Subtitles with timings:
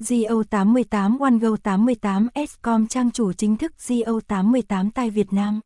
[0.00, 5.60] GO88 OneGo88S.com trang chủ chính thức GO88 tại Việt Nam.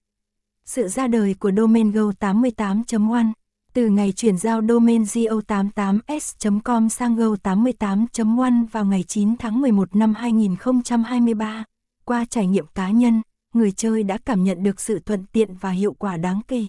[0.65, 3.27] Sự ra đời của domain Go88.one
[3.73, 11.65] từ ngày chuyển giao domain go88s.com sang go88.one vào ngày 9 tháng 11 năm 2023,
[12.05, 13.23] qua trải nghiệm cá nhân,
[13.55, 16.67] người chơi đã cảm nhận được sự thuận tiện và hiệu quả đáng kể.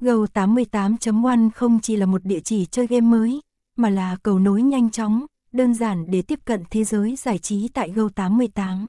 [0.00, 3.40] Go88.one không chỉ là một địa chỉ chơi game mới,
[3.76, 7.68] mà là cầu nối nhanh chóng, đơn giản để tiếp cận thế giới giải trí
[7.68, 8.86] tại Go88.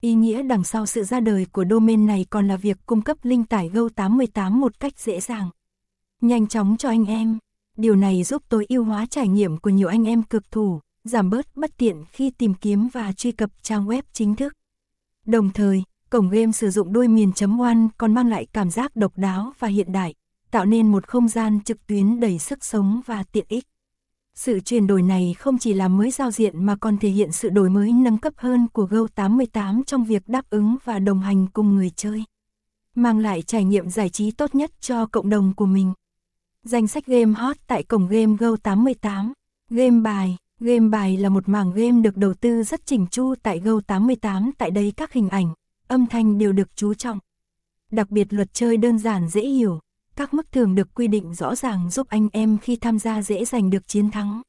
[0.00, 3.16] Ý nghĩa đằng sau sự ra đời của domain này còn là việc cung cấp
[3.22, 5.50] link tải Go88 một cách dễ dàng.
[6.20, 7.38] Nhanh chóng cho anh em.
[7.76, 11.30] Điều này giúp tối ưu hóa trải nghiệm của nhiều anh em cực thủ, giảm
[11.30, 14.52] bớt bất tiện khi tìm kiếm và truy cập trang web chính thức.
[15.26, 18.96] Đồng thời, cổng game sử dụng đôi miền chấm oan còn mang lại cảm giác
[18.96, 20.14] độc đáo và hiện đại,
[20.50, 23.64] tạo nên một không gian trực tuyến đầy sức sống và tiện ích.
[24.36, 27.48] Sự chuyển đổi này không chỉ là mới giao diện mà còn thể hiện sự
[27.48, 31.74] đổi mới nâng cấp hơn của Go88 trong việc đáp ứng và đồng hành cùng
[31.74, 32.24] người chơi.
[32.94, 35.92] Mang lại trải nghiệm giải trí tốt nhất cho cộng đồng của mình.
[36.62, 39.32] Danh sách game hot tại cổng game Go88.
[39.70, 43.60] Game bài Game bài là một mảng game được đầu tư rất chỉnh chu tại
[43.60, 45.54] Go88 tại đây các hình ảnh,
[45.88, 47.18] âm thanh đều được chú trọng.
[47.90, 49.80] Đặc biệt luật chơi đơn giản dễ hiểu,
[50.16, 53.44] các mức thưởng được quy định rõ ràng giúp anh em khi tham gia dễ
[53.44, 54.42] giành được chiến thắng.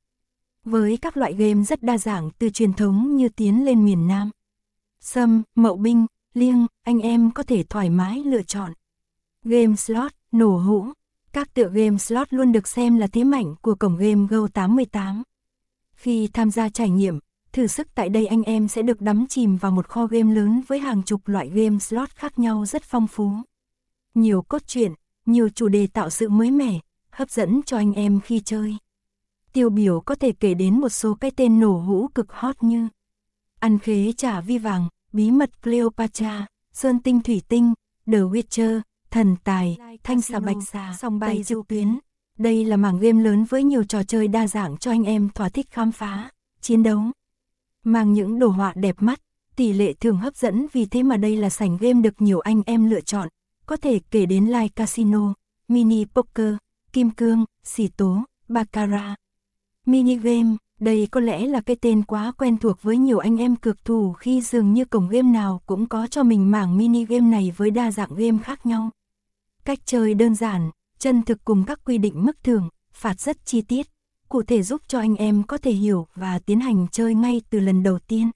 [0.65, 4.29] Với các loại game rất đa dạng từ truyền thống như tiến lên miền Nam.
[4.99, 8.73] Sâm, mậu binh, liêng, anh em có thể thoải mái lựa chọn.
[9.43, 10.87] Game slot, nổ hũ,
[11.33, 15.23] các tựa game slot luôn được xem là thế mạnh của cổng game Go88.
[15.93, 17.19] Khi tham gia trải nghiệm,
[17.52, 20.61] thử sức tại đây anh em sẽ được đắm chìm vào một kho game lớn
[20.67, 23.31] với hàng chục loại game slot khác nhau rất phong phú.
[24.13, 24.93] Nhiều cốt truyện,
[25.28, 28.78] nhiều chủ đề tạo sự mới mẻ, hấp dẫn cho anh em khi chơi.
[29.53, 32.88] Tiêu biểu có thể kể đến một số cái tên nổ hũ cực hot như
[33.59, 37.73] Ăn khế trả vi vàng, Bí mật Cleopatra, Sơn tinh thủy tinh,
[38.05, 41.99] The Witcher, Thần tài, Thanh xà bạch xà, song bay trực tuyến.
[42.37, 45.49] Đây là mảng game lớn với nhiều trò chơi đa dạng cho anh em thỏa
[45.49, 46.30] thích khám phá,
[46.61, 47.02] chiến đấu.
[47.83, 49.20] Mang những đồ họa đẹp mắt,
[49.55, 52.61] tỷ lệ thường hấp dẫn vì thế mà đây là sảnh game được nhiều anh
[52.66, 53.27] em lựa chọn,
[53.67, 55.33] có thể kể đến live casino,
[55.67, 56.55] mini poker,
[56.94, 59.20] kim cương, xì tố, baccarat.
[59.86, 63.55] Mini game, đây có lẽ là cái tên quá quen thuộc với nhiều anh em
[63.55, 67.30] cược thủ khi dường như cổng game nào cũng có cho mình mảng mini game
[67.30, 68.89] này với đa dạng game khác nhau.
[69.66, 73.61] Cách chơi đơn giản, chân thực cùng các quy định mức thưởng, phạt rất chi
[73.61, 73.88] tiết,
[74.30, 77.60] cụ thể giúp cho anh em có thể hiểu và tiến hành chơi ngay từ
[77.60, 78.32] lần đầu tiên.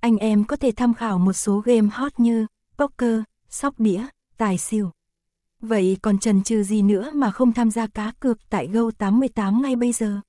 [0.00, 2.46] Anh em có thể tham khảo một số game hot như
[2.78, 4.90] poker, sóc đĩa, tài xỉu.
[5.60, 9.76] Vậy còn trần trừ gì nữa mà không tham gia cá cược tại Go88 ngay
[9.76, 10.20] bây giờ?